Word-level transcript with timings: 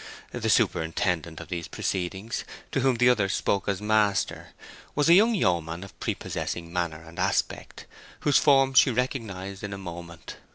The 0.31 0.49
superintendent 0.49 1.39
of 1.39 1.49
these 1.49 1.67
proceedings, 1.67 2.43
to 2.71 2.79
whom 2.79 2.95
the 2.95 3.07
others 3.07 3.35
spoke 3.35 3.67
as 3.67 3.83
master, 3.83 4.47
was 4.95 5.09
a 5.09 5.13
young 5.13 5.35
yeoman 5.35 5.83
of 5.83 5.99
prepossessing 5.99 6.73
manner 6.73 7.03
and 7.05 7.19
aspect, 7.19 7.85
whose 8.21 8.39
form 8.39 8.73
she 8.73 8.89
recognized 8.89 9.63
in 9.63 9.73
a 9.73 9.77
moment. 9.77 10.37